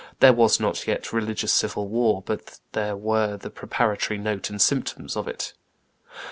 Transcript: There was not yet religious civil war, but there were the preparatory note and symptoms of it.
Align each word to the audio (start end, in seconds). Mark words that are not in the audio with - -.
There 0.19 0.33
was 0.33 0.59
not 0.59 0.87
yet 0.87 1.13
religious 1.13 1.53
civil 1.53 1.87
war, 1.87 2.23
but 2.25 2.59
there 2.71 2.97
were 2.97 3.37
the 3.37 3.51
preparatory 3.51 4.17
note 4.17 4.49
and 4.49 4.59
symptoms 4.59 5.15
of 5.15 5.27
it. 5.27 5.53